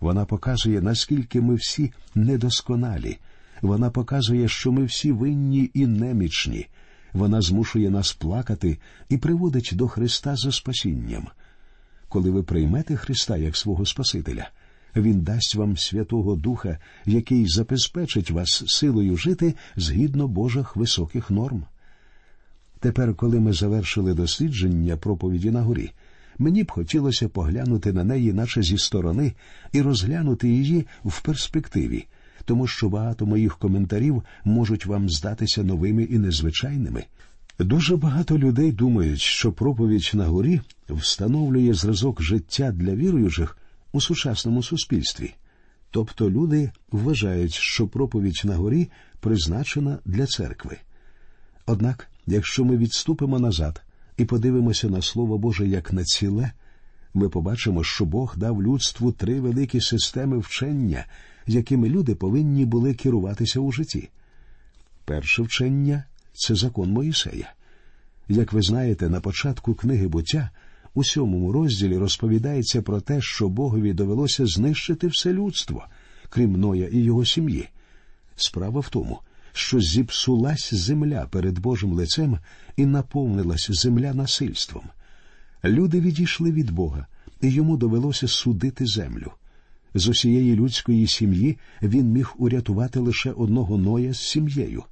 Вона 0.00 0.24
показує, 0.24 0.80
наскільки 0.80 1.40
ми 1.40 1.54
всі 1.54 1.92
недосконалі. 2.14 3.18
Вона 3.62 3.90
показує, 3.90 4.48
що 4.48 4.72
ми 4.72 4.84
всі 4.84 5.12
винні 5.12 5.70
і 5.74 5.86
немічні. 5.86 6.66
Вона 7.12 7.40
змушує 7.40 7.90
нас 7.90 8.12
плакати 8.12 8.78
і 9.08 9.16
приводить 9.16 9.70
до 9.72 9.88
Христа 9.88 10.36
за 10.36 10.52
спасінням. 10.52 11.28
Коли 12.08 12.30
ви 12.30 12.42
приймете 12.42 12.96
Христа 12.96 13.36
як 13.36 13.56
свого 13.56 13.86
Спасителя, 13.86 14.50
Він 14.96 15.20
дасть 15.20 15.54
вам 15.54 15.76
Святого 15.76 16.36
Духа, 16.36 16.78
який 17.06 17.46
забезпечить 17.46 18.30
вас 18.30 18.64
силою 18.66 19.16
жити 19.16 19.54
згідно 19.76 20.28
Божих 20.28 20.76
високих 20.76 21.30
норм. 21.30 21.64
Тепер, 22.80 23.14
коли 23.14 23.40
ми 23.40 23.52
завершили 23.52 24.14
дослідження 24.14 24.96
проповіді 24.96 25.50
на 25.50 25.62
горі, 25.62 25.92
мені 26.38 26.62
б 26.62 26.70
хотілося 26.70 27.28
поглянути 27.28 27.92
на 27.92 28.04
неї, 28.04 28.32
наче 28.32 28.62
зі 28.62 28.78
сторони, 28.78 29.32
і 29.72 29.82
розглянути 29.82 30.48
її 30.48 30.86
в 31.04 31.22
перспективі, 31.22 32.06
тому 32.44 32.66
що 32.66 32.88
багато 32.88 33.26
моїх 33.26 33.56
коментарів 33.56 34.22
можуть 34.44 34.86
вам 34.86 35.08
здатися 35.08 35.62
новими 35.62 36.02
і 36.02 36.18
незвичайними. 36.18 37.04
Дуже 37.58 37.96
багато 37.96 38.38
людей 38.38 38.72
думають, 38.72 39.20
що 39.20 39.52
проповідь 39.52 40.10
на 40.14 40.26
горі 40.26 40.60
встановлює 40.88 41.74
зразок 41.74 42.22
життя 42.22 42.72
для 42.72 42.94
віруючих 42.94 43.58
у 43.92 44.00
сучасному 44.00 44.62
суспільстві. 44.62 45.34
Тобто 45.90 46.30
люди 46.30 46.70
вважають, 46.92 47.54
що 47.54 47.88
проповідь 47.88 48.42
на 48.44 48.56
горі 48.56 48.90
призначена 49.20 49.98
для 50.04 50.26
церкви. 50.26 50.76
Однак, 51.66 52.08
якщо 52.26 52.64
ми 52.64 52.76
відступимо 52.76 53.38
назад 53.38 53.82
і 54.16 54.24
подивимося 54.24 54.88
на 54.88 55.02
Слово 55.02 55.38
Боже 55.38 55.68
як 55.68 55.92
на 55.92 56.04
ціле, 56.04 56.52
ми 57.14 57.28
побачимо, 57.28 57.84
що 57.84 58.04
Бог 58.04 58.34
дав 58.36 58.62
людству 58.62 59.12
три 59.12 59.40
великі 59.40 59.80
системи 59.80 60.38
вчення, 60.38 61.04
якими 61.46 61.88
люди 61.88 62.14
повинні 62.14 62.64
були 62.64 62.94
керуватися 62.94 63.60
у 63.60 63.72
житті. 63.72 64.08
Перше 65.04 65.42
вчення 65.42 66.04
це 66.32 66.54
закон 66.54 66.90
Моїсея. 66.90 67.52
Як 68.28 68.52
ви 68.52 68.62
знаєте, 68.62 69.08
на 69.08 69.20
початку 69.20 69.74
книги 69.74 70.08
буття 70.08 70.50
у 70.94 71.04
сьомому 71.04 71.52
розділі 71.52 71.98
розповідається 71.98 72.82
про 72.82 73.00
те, 73.00 73.20
що 73.20 73.48
Богові 73.48 73.92
довелося 73.92 74.46
знищити 74.46 75.06
все 75.06 75.32
людство, 75.32 75.84
крім 76.28 76.52
Ноя 76.52 76.88
і 76.88 76.98
його 76.98 77.24
сім'ї. 77.24 77.68
Справа 78.36 78.80
в 78.80 78.88
тому, 78.88 79.20
що 79.52 79.80
зіпсулась 79.80 80.74
земля 80.74 81.26
перед 81.30 81.58
Божим 81.58 81.92
лицем 81.92 82.38
і 82.76 82.86
наповнилась 82.86 83.70
земля 83.70 84.14
насильством. 84.14 84.84
Люди 85.64 86.00
відійшли 86.00 86.52
від 86.52 86.70
Бога, 86.70 87.06
і 87.40 87.50
йому 87.50 87.76
довелося 87.76 88.28
судити 88.28 88.86
землю. 88.86 89.32
З 89.94 90.08
усієї 90.08 90.56
людської 90.56 91.06
сім'ї 91.06 91.58
він 91.82 92.12
міг 92.12 92.34
урятувати 92.38 93.00
лише 93.00 93.30
одного 93.30 93.78
Ноя 93.78 94.12
з 94.12 94.20
сім'єю. 94.20 94.82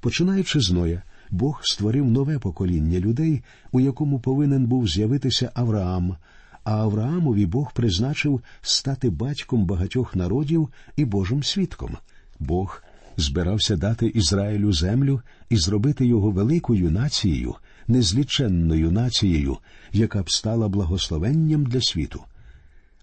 Починаючи 0.00 0.60
з 0.60 0.70
Ноя, 0.70 1.02
Бог 1.30 1.60
створив 1.62 2.10
нове 2.10 2.38
покоління 2.38 3.00
людей, 3.00 3.42
у 3.72 3.80
якому 3.80 4.20
повинен 4.20 4.66
був 4.66 4.88
з'явитися 4.88 5.50
Авраам, 5.54 6.16
а 6.64 6.72
Авраамові 6.72 7.46
Бог 7.46 7.72
призначив 7.72 8.40
стати 8.62 9.10
батьком 9.10 9.64
багатьох 9.64 10.16
народів 10.16 10.68
і 10.96 11.04
Божим 11.04 11.42
свідком. 11.42 11.96
Бог 12.38 12.82
збирався 13.16 13.76
дати 13.76 14.06
Ізраїлю 14.06 14.72
землю 14.72 15.20
і 15.50 15.56
зробити 15.56 16.06
його 16.06 16.30
великою 16.30 16.90
нацією, 16.90 17.54
незліченною 17.88 18.90
нацією, 18.90 19.56
яка 19.92 20.22
б 20.22 20.30
стала 20.30 20.68
благословенням 20.68 21.66
для 21.66 21.80
світу. 21.80 22.20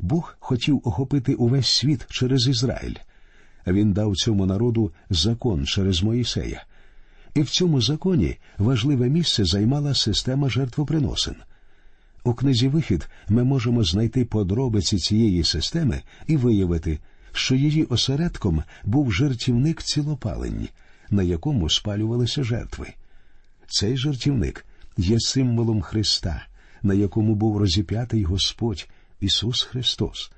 Бог 0.03 0.37
хотів 0.39 0.81
охопити 0.83 1.33
увесь 1.33 1.67
світ 1.67 2.05
через 2.09 2.47
Ізраїль. 2.47 2.95
Він 3.67 3.93
дав 3.93 4.15
цьому 4.15 4.45
народу 4.45 4.91
закон 5.09 5.65
через 5.65 6.03
Моїсея. 6.03 6.63
І 7.35 7.41
в 7.41 7.49
цьому 7.49 7.81
законі 7.81 8.37
важливе 8.57 9.09
місце 9.09 9.45
займала 9.45 9.93
система 9.93 10.49
жертвоприносин. 10.49 11.35
У 12.23 12.33
книзі 12.33 12.67
Вихід 12.67 13.09
ми 13.29 13.43
можемо 13.43 13.83
знайти 13.83 14.25
подробиці 14.25 14.97
цієї 14.97 15.43
системи 15.43 16.01
і 16.27 16.37
виявити, 16.37 16.99
що 17.31 17.55
її 17.55 17.83
осередком 17.83 18.63
був 18.83 19.13
жертівник 19.13 19.83
цілопалень, 19.83 20.67
на 21.09 21.23
якому 21.23 21.69
спалювалися 21.69 22.43
жертви. 22.43 22.87
Цей 23.67 23.97
жертівник 23.97 24.65
є 24.97 25.19
символом 25.19 25.81
Христа, 25.81 26.45
на 26.81 26.93
якому 26.93 27.35
був 27.35 27.57
розіп'ятий 27.57 28.23
Господь 28.23 28.87
Ісус 29.19 29.63
Христос. 29.63 30.31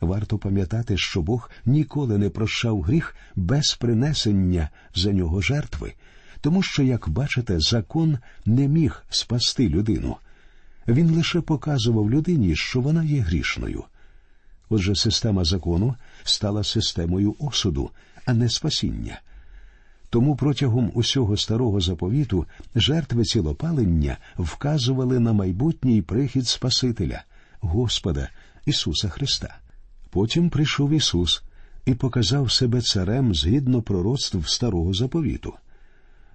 Варто 0.00 0.38
пам'ятати, 0.38 0.96
що 0.96 1.22
Бог 1.22 1.50
ніколи 1.66 2.18
не 2.18 2.30
прощав 2.30 2.82
гріх 2.82 3.16
без 3.36 3.74
принесення 3.74 4.68
за 4.94 5.12
нього 5.12 5.40
жертви, 5.40 5.94
тому 6.40 6.62
що, 6.62 6.82
як 6.82 7.08
бачите, 7.08 7.60
закон 7.60 8.18
не 8.46 8.68
міг 8.68 9.04
спасти 9.10 9.68
людину. 9.68 10.16
Він 10.88 11.10
лише 11.10 11.40
показував 11.40 12.10
людині, 12.10 12.56
що 12.56 12.80
вона 12.80 13.04
є 13.04 13.20
грішною. 13.20 13.84
Отже, 14.68 14.94
система 14.94 15.44
закону 15.44 15.94
стала 16.24 16.64
системою 16.64 17.36
осуду, 17.38 17.90
а 18.26 18.34
не 18.34 18.48
спасіння. 18.48 19.20
Тому 20.10 20.36
протягом 20.36 20.90
усього 20.94 21.36
старого 21.36 21.80
заповіту 21.80 22.46
жертви 22.74 23.24
цілопалення 23.24 24.16
вказували 24.38 25.20
на 25.20 25.32
майбутній 25.32 26.02
прихід 26.02 26.48
Спасителя, 26.48 27.22
Господа 27.64 28.28
Ісуса 28.66 29.08
Христа. 29.08 29.58
Потім 30.10 30.50
прийшов 30.50 30.90
Ісус 30.90 31.42
і 31.84 31.94
показав 31.94 32.52
себе 32.52 32.80
царем 32.80 33.34
згідно 33.34 33.82
пророцтв 33.82 34.48
старого 34.48 34.94
заповіту. 34.94 35.52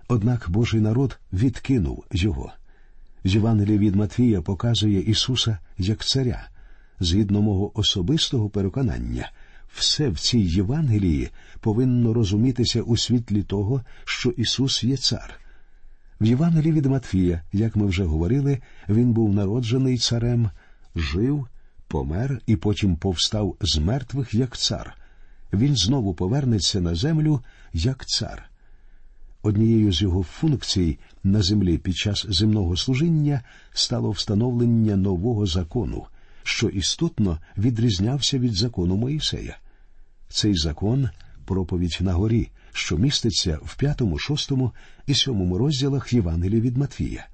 Однак 0.08 0.50
Божий 0.50 0.82
народ 0.82 1.20
відкинув 1.34 2.06
його. 2.12 2.52
Євангеліє 3.24 3.78
від 3.78 3.96
Матвія 3.96 4.42
показує 4.42 5.02
Ісуса 5.02 5.58
як 5.78 6.06
царя. 6.06 6.50
Згідно 7.00 7.42
мого 7.42 7.80
особистого 7.80 8.50
переконання, 8.50 9.32
все 9.74 10.10
в 10.10 10.20
цій 10.20 10.40
Євангелії 10.40 11.30
повинно 11.60 12.14
розумітися 12.14 12.82
у 12.82 12.98
світлі 12.98 13.44
того, 13.44 13.82
що 14.06 14.30
Ісус 14.30 14.84
є 14.84 14.98
цар. 14.98 15.40
В 16.22 16.26
Євангелії 16.26 16.72
від 16.72 16.86
Матвія, 16.86 17.42
як 17.54 17.76
ми 17.76 17.86
вже 17.86 18.04
говорили, 18.04 18.60
він 18.90 19.14
був 19.14 19.34
народжений 19.34 19.98
царем, 19.98 20.50
жив, 21.00 21.48
помер 21.88 22.42
і 22.46 22.56
потім 22.56 22.96
повстав 22.96 23.56
з 23.62 23.78
мертвих 23.78 24.34
як 24.34 24.58
цар. 24.58 24.98
Він 25.54 25.76
знову 25.76 26.14
повернеться 26.14 26.82
на 26.82 26.96
землю 26.96 27.42
як 27.74 28.06
цар. 28.06 28.50
Однією 29.42 29.94
з 29.94 30.02
його 30.02 30.24
функцій 30.24 31.00
на 31.24 31.42
землі 31.42 31.78
під 31.78 31.96
час 31.96 32.26
земного 32.30 32.78
служіння 32.78 33.42
стало 33.74 34.12
встановлення 34.12 34.96
нового 34.96 35.46
закону, 35.46 36.06
що 36.44 36.68
істотно 36.68 37.40
відрізнявся 37.58 38.40
від 38.40 38.54
закону 38.54 38.98
Моїсея. 38.98 39.58
Цей 40.30 40.56
закон 40.56 41.10
проповідь 41.46 41.98
на 42.02 42.14
горі, 42.14 42.50
що 42.74 42.98
міститься 42.98 43.60
в 43.64 43.76
п'ятому, 43.76 44.18
шостому 44.18 44.72
і 45.08 45.14
сьомому 45.14 45.58
розділах 45.58 46.14
Євангелія 46.14 46.62
від 46.62 46.78
Матвія. 46.78 47.28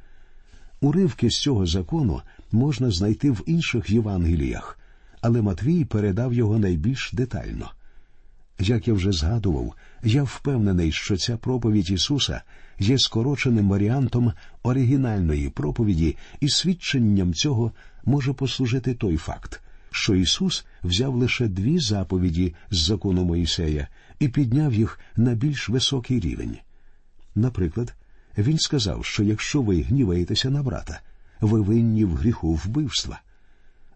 Уривки 0.85 1.29
з 1.29 1.41
цього 1.41 1.65
закону 1.65 2.21
можна 2.51 2.91
знайти 2.91 3.31
в 3.31 3.43
інших 3.45 3.89
Євангеліях, 3.89 4.79
але 5.21 5.41
Матвій 5.41 5.85
передав 5.85 6.33
його 6.33 6.59
найбільш 6.59 7.11
детально. 7.13 7.71
Як 8.59 8.87
я 8.87 8.93
вже 8.93 9.11
згадував, 9.11 9.73
я 10.03 10.23
впевнений, 10.23 10.91
що 10.91 11.17
ця 11.17 11.37
проповідь 11.37 11.89
Ісуса 11.89 12.41
є 12.79 12.99
скороченим 12.99 13.69
варіантом 13.69 14.33
оригінальної 14.63 15.49
проповіді, 15.49 16.17
і 16.39 16.49
свідченням 16.49 17.33
цього 17.33 17.71
може 18.03 18.33
послужити 18.33 18.93
той 18.93 19.17
факт, 19.17 19.61
що 19.91 20.15
Ісус 20.15 20.65
взяв 20.83 21.15
лише 21.15 21.47
дві 21.47 21.79
заповіді 21.79 22.55
з 22.71 22.77
закону 22.77 23.25
Моїсея 23.25 23.87
і 24.19 24.27
підняв 24.27 24.73
їх 24.73 24.99
на 25.15 25.33
більш 25.33 25.69
високий 25.69 26.19
рівень. 26.19 26.57
Наприклад, 27.35 27.93
він 28.37 28.59
сказав, 28.59 29.05
що 29.05 29.23
якщо 29.23 29.61
ви 29.61 29.81
гніваєтеся 29.81 30.49
на 30.49 30.63
брата, 30.63 31.01
ви 31.41 31.61
винні 31.61 32.05
в 32.05 32.15
гріху 32.15 32.53
вбивства. 32.53 33.21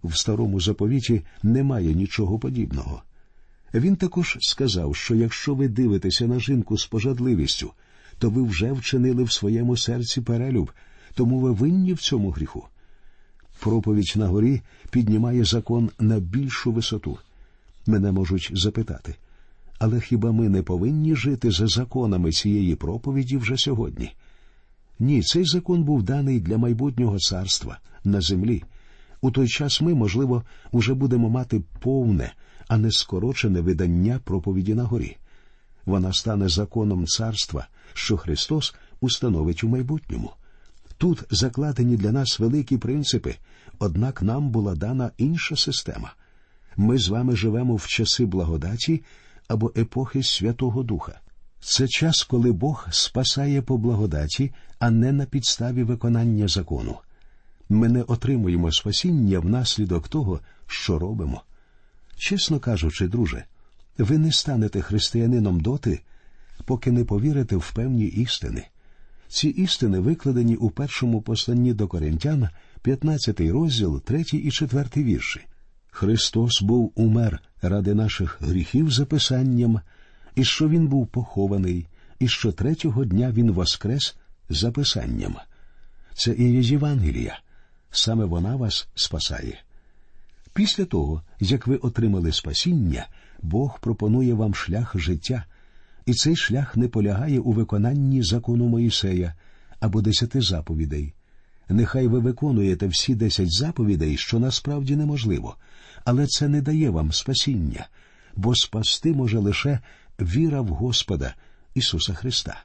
В 0.04 0.18
старому 0.18 0.62
заповіті 0.62 1.22
немає 1.44 1.94
нічого 1.94 2.40
подібного. 2.40 3.04
Він 3.74 3.96
також 3.96 4.38
сказав, 4.42 4.96
що 4.96 5.16
якщо 5.16 5.56
ви 5.56 5.68
дивитеся 5.68 6.28
на 6.28 6.40
жінку 6.40 6.78
з 6.78 6.86
пожадливістю, 6.86 7.72
то 8.18 8.30
ви 8.30 8.44
вже 8.44 8.72
вчинили 8.72 9.24
в 9.24 9.32
своєму 9.32 9.78
серці 9.78 10.22
перелюб, 10.22 10.72
тому 11.14 11.40
ви 11.40 11.52
винні 11.52 11.94
в 11.94 12.00
цьому 12.00 12.30
гріху. 12.30 12.68
Проповідь 13.60 14.14
на 14.16 14.28
горі 14.28 14.62
піднімає 14.92 15.44
закон 15.44 15.90
на 16.00 16.20
більшу 16.20 16.72
висоту. 16.72 17.18
Мене 17.88 18.12
можуть 18.12 18.52
запитати, 18.54 19.16
але 19.80 20.02
хіба 20.02 20.32
ми 20.32 20.50
не 20.50 20.64
повинні 20.64 21.16
жити 21.16 21.52
за 21.52 21.68
законами 21.68 22.32
цієї 22.32 22.76
проповіді 22.76 23.38
вже 23.38 23.58
сьогодні? 23.58 24.12
Ні, 25.00 25.22
цей 25.22 25.46
закон 25.46 25.84
був 25.84 26.04
даний 26.04 26.40
для 26.40 26.58
майбутнього 26.58 27.20
царства 27.20 27.80
на 28.04 28.22
землі. 28.22 28.64
У 29.22 29.32
той 29.32 29.48
час 29.48 29.82
ми, 29.82 29.94
можливо, 29.94 30.44
уже 30.72 30.94
будемо 30.94 31.30
мати 31.30 31.64
повне, 31.80 32.34
а 32.68 32.78
не 32.78 32.92
скорочене 32.92 33.62
видання 33.62 34.20
проповіді 34.24 34.74
на 34.76 34.84
горі. 34.84 35.18
Вона 35.86 36.14
стане 36.14 36.50
законом 36.50 37.06
царства, 37.08 37.68
що 37.94 38.18
Христос 38.18 38.76
установить 39.02 39.64
у 39.64 39.68
майбутньому. 39.68 40.32
Тут 40.98 41.24
закладені 41.32 41.98
для 41.98 42.12
нас 42.12 42.40
великі 42.40 42.78
принципи, 42.78 43.36
однак 43.80 44.22
нам 44.22 44.50
була 44.50 44.76
дана 44.76 45.12
інша 45.18 45.56
система. 45.56 46.14
Ми 46.78 46.98
з 46.98 47.08
вами 47.08 47.36
живемо 47.36 47.76
в 47.76 47.88
часи 47.88 48.26
благодаті 48.26 49.04
або 49.48 49.72
епохи 49.78 50.24
Святого 50.24 50.84
Духа. 50.84 51.20
Це 51.60 51.88
час, 51.88 52.24
коли 52.24 52.52
Бог 52.52 52.88
спасає 52.92 53.62
по 53.62 53.78
благодаті, 53.78 54.52
а 54.80 54.92
не 54.92 55.12
на 55.12 55.26
підставі 55.26 55.84
виконання 55.84 56.48
закону. 56.48 56.98
Ми 57.70 57.90
не 57.90 58.02
отримуємо 58.04 58.72
спасіння 58.72 59.40
внаслідок 59.40 60.08
того, 60.08 60.40
що 60.68 61.00
робимо. 61.00 61.42
Чесно 62.18 62.60
кажучи, 62.60 63.08
друже, 63.08 63.44
ви 63.98 64.18
не 64.18 64.32
станете 64.32 64.82
християнином 64.82 65.60
доти, 65.60 66.02
поки 66.66 66.92
не 66.92 67.06
повірите 67.06 67.56
в 67.56 67.72
певні 67.72 68.06
істини. 68.06 68.66
Ці 69.28 69.50
істини 69.50 70.00
викладені 70.00 70.56
у 70.56 70.70
першому 70.70 71.22
посланні 71.22 71.74
до 71.74 71.88
Коринтян, 71.88 72.50
15 72.82 73.40
розділ, 73.40 74.02
3 74.02 74.26
і 74.34 74.52
4 74.52 74.88
вірші. 74.98 75.42
Христос 75.92 76.62
був 76.62 76.92
умер 76.96 77.40
ради 77.62 77.94
наших 77.94 78.38
гріхів 78.42 78.92
за 78.92 79.06
писанням, 79.06 79.80
і 80.40 80.44
що 80.44 80.70
Він 80.70 80.88
був 80.88 81.08
похований, 81.08 81.88
і 82.20 82.28
що 82.28 82.52
третього 82.52 83.06
дня 83.06 83.32
Він 83.32 83.52
воскрес 83.52 84.16
за 84.50 84.72
писанням. 84.72 85.36
Це 86.14 86.34
і 86.34 86.52
є 86.52 86.60
Євангелія. 86.60 87.40
Саме 87.92 88.26
вона 88.26 88.56
вас 88.56 88.88
спасає. 88.96 89.60
Після 90.54 90.86
того, 90.86 91.22
як 91.40 91.68
ви 91.68 91.76
отримали 91.76 92.32
спасіння, 92.32 93.08
Бог 93.42 93.80
пропонує 93.80 94.34
вам 94.34 94.56
шлях 94.56 95.00
життя, 95.00 95.44
і 96.06 96.14
цей 96.14 96.36
шлях 96.36 96.78
не 96.78 96.88
полягає 96.88 97.40
у 97.40 97.52
виконанні 97.52 98.24
закону 98.24 98.68
Моїсея 98.68 99.34
або 99.80 100.02
десяти 100.02 100.42
заповідей. 100.42 101.14
Нехай 101.70 102.08
ви 102.08 102.20
виконуєте 102.20 102.88
всі 102.88 103.16
десять 103.16 103.54
заповідей, 103.54 104.18
що 104.18 104.40
насправді 104.40 104.96
неможливо, 104.96 105.56
але 106.06 106.28
це 106.28 106.48
не 106.48 106.62
дає 106.62 106.90
вам 106.90 107.12
спасіння, 107.12 107.88
бо 108.36 108.56
спасти 108.56 109.14
може 109.14 109.40
лише 109.40 109.80
віра 110.22 110.62
в 110.62 110.68
Господа 110.68 111.36
Ісуса 111.74 112.14
Христа. 112.14 112.64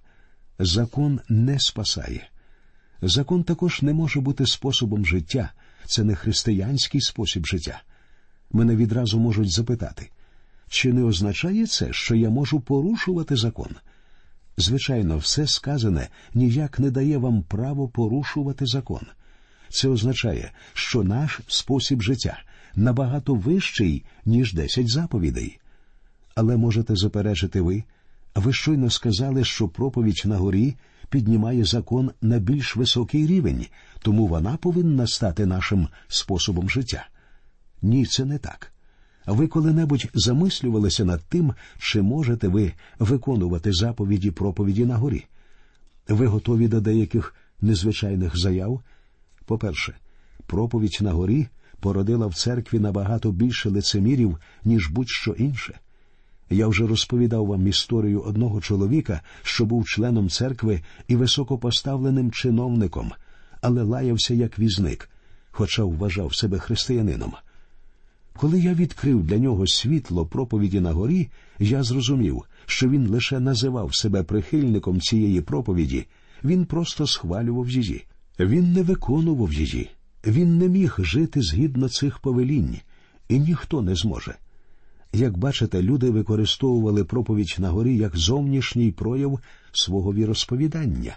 Закон 0.58 1.20
не 1.28 1.60
спасає. 1.60 2.28
Закон 3.02 3.44
також 3.44 3.82
не 3.82 3.92
може 3.92 4.20
бути 4.20 4.46
способом 4.46 5.06
життя, 5.06 5.50
це 5.86 6.04
не 6.04 6.14
християнський 6.14 7.00
спосіб 7.00 7.46
життя. 7.46 7.82
Мене 8.52 8.76
відразу 8.76 9.18
можуть 9.18 9.50
запитати, 9.50 10.10
чи 10.68 10.92
не 10.92 11.02
означає 11.02 11.66
це, 11.66 11.92
що 11.92 12.14
я 12.14 12.30
можу 12.30 12.60
порушувати 12.60 13.36
закон? 13.36 13.70
Звичайно, 14.56 15.18
все 15.18 15.46
сказане 15.46 16.08
ніяк 16.34 16.78
не 16.78 16.90
дає 16.90 17.18
вам 17.18 17.42
право 17.42 17.88
порушувати 17.88 18.66
закон. 18.66 19.06
Це 19.68 19.88
означає, 19.88 20.52
що 20.72 21.02
наш 21.02 21.40
спосіб 21.48 22.02
життя 22.02 22.42
набагато 22.76 23.34
вищий, 23.34 24.04
ніж 24.24 24.52
десять 24.52 24.88
заповідей. 24.88 25.58
Але 26.34 26.56
можете 26.56 26.96
заперечити 26.96 27.60
ви, 27.60 27.84
ви 28.34 28.52
щойно 28.52 28.90
сказали, 28.90 29.44
що 29.44 29.68
проповідь 29.68 30.22
на 30.24 30.36
горі 30.36 30.76
піднімає 31.08 31.64
закон 31.64 32.10
на 32.22 32.38
більш 32.38 32.76
високий 32.76 33.26
рівень, 33.26 33.66
тому 33.98 34.26
вона 34.26 34.56
повинна 34.56 35.06
стати 35.06 35.46
нашим 35.46 35.88
способом 36.08 36.70
життя. 36.70 37.06
Ні, 37.82 38.06
це 38.06 38.24
не 38.24 38.38
так. 38.38 38.72
Ви 39.26 39.46
коли-небудь 39.46 40.10
замислювалися 40.14 41.04
над 41.04 41.22
тим, 41.28 41.54
чи 41.78 42.02
можете 42.02 42.48
ви 42.48 42.72
виконувати 42.98 43.72
заповіді 43.72 44.30
проповіді 44.30 44.84
на 44.84 44.96
горі? 44.96 45.24
Ви 46.08 46.26
готові 46.26 46.68
до 46.68 46.80
деяких 46.80 47.34
незвичайних 47.60 48.36
заяв? 48.38 48.82
По-перше, 49.44 49.94
проповідь 50.46 50.98
на 51.00 51.12
горі 51.12 51.48
породила 51.80 52.26
в 52.26 52.34
церкві 52.34 52.78
набагато 52.78 53.32
більше 53.32 53.70
лицемірів, 53.70 54.38
ніж 54.64 54.88
будь-що 54.88 55.30
інше. 55.30 55.78
Я 56.50 56.68
вже 56.68 56.86
розповідав 56.86 57.46
вам 57.46 57.66
історію 57.66 58.20
одного 58.20 58.60
чоловіка, 58.60 59.20
що 59.42 59.64
був 59.64 59.88
членом 59.88 60.28
церкви 60.28 60.80
і 61.08 61.16
високопоставленим 61.16 62.30
чиновником, 62.30 63.12
але 63.60 63.82
лаявся 63.82 64.34
як 64.34 64.58
візник. 64.58 65.10
хоча 65.50 65.84
вважав 65.84 66.34
себе 66.34 66.58
християнином. 66.58 67.32
Коли 68.36 68.60
я 68.60 68.74
відкрив 68.74 69.24
для 69.24 69.38
нього 69.38 69.66
світло 69.66 70.26
проповіді 70.26 70.80
на 70.80 70.92
горі, 70.92 71.28
я 71.58 71.82
зрозумів, 71.82 72.42
що 72.66 72.88
він 72.88 73.08
лише 73.08 73.40
називав 73.40 73.94
себе 73.94 74.22
прихильником 74.22 75.00
цієї 75.00 75.40
проповіді, 75.40 76.06
він 76.44 76.64
просто 76.64 77.06
схвалював 77.06 77.70
її. 77.70 78.04
Він 78.40 78.72
не 78.72 78.82
виконував 78.82 79.52
її, 79.52 79.90
він 80.26 80.58
не 80.58 80.68
міг 80.68 80.96
жити 80.98 81.42
згідно 81.42 81.88
цих 81.88 82.18
повелінь, 82.18 82.76
і 83.28 83.38
ніхто 83.38 83.82
не 83.82 83.94
зможе. 83.94 84.34
Як 85.14 85.38
бачите, 85.38 85.82
люди 85.82 86.10
використовували 86.10 87.04
проповідь 87.04 87.56
на 87.58 87.70
горі 87.70 87.96
як 87.96 88.16
зовнішній 88.16 88.92
прояв 88.92 89.40
свого 89.72 90.14
віросповідання. 90.14 91.16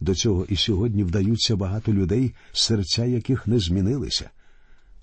До 0.00 0.14
цього 0.14 0.46
і 0.48 0.56
сьогодні 0.56 1.04
вдаються 1.04 1.56
багато 1.56 1.92
людей, 1.92 2.34
серця 2.52 3.04
яких 3.04 3.46
не 3.46 3.58
змінилися. 3.58 4.30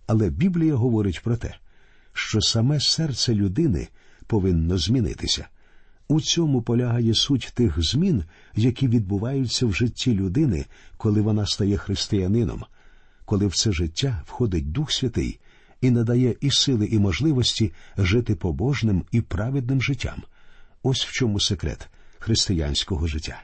Але 0.07 0.29
Біблія 0.29 0.75
говорить 0.75 1.21
про 1.23 1.37
те, 1.37 1.55
що 2.13 2.41
саме 2.41 2.79
серце 2.79 3.33
людини 3.33 3.87
повинно 4.27 4.77
змінитися. 4.77 5.47
У 6.07 6.21
цьому 6.21 6.61
полягає 6.61 7.13
суть 7.15 7.51
тих 7.55 7.83
змін, 7.83 8.23
які 8.55 8.87
відбуваються 8.87 9.65
в 9.65 9.73
житті 9.73 10.13
людини, 10.13 10.65
коли 10.97 11.21
вона 11.21 11.45
стає 11.45 11.77
християнином, 11.77 12.63
коли 13.25 13.47
в 13.47 13.55
це 13.55 13.71
життя 13.71 14.23
входить 14.25 14.71
Дух 14.71 14.91
Святий 14.91 15.39
і 15.81 15.91
надає 15.91 16.35
і 16.41 16.51
сили, 16.51 16.85
і 16.85 16.99
можливості 16.99 17.73
жити 17.97 18.35
побожним 18.35 19.03
і 19.11 19.21
праведним 19.21 19.81
життям. 19.81 20.23
Ось 20.83 21.05
в 21.05 21.11
чому 21.11 21.39
секрет 21.39 21.89
християнського 22.19 23.07
життя. 23.07 23.41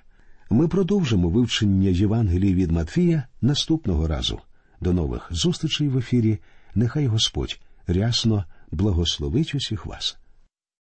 Ми 0.49 0.67
продовжимо 0.67 1.29
вивчення 1.29 1.89
Євангелії 1.89 2.55
від 2.55 2.71
Матфія 2.71 3.23
наступного 3.41 4.07
разу. 4.07 4.39
До 4.81 4.93
нових 4.93 5.27
зустрічей 5.31 5.87
в 5.87 5.97
ефірі. 5.97 6.39
Нехай 6.75 7.07
Господь 7.07 7.59
рясно 7.87 8.45
благословить 8.71 9.55
усіх 9.55 9.85
вас. 9.85 10.17